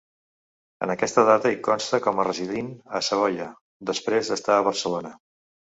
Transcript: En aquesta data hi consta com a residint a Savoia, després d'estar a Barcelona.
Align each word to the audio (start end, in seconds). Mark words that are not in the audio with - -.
En 0.85 0.93
aquesta 0.93 1.25
data 1.27 1.51
hi 1.51 1.59
consta 1.69 2.01
com 2.07 2.23
a 2.23 2.27
residint 2.31 2.73
a 3.01 3.05
Savoia, 3.11 3.49
després 3.93 4.33
d'estar 4.35 4.59
a 4.61 4.67
Barcelona. 4.73 5.19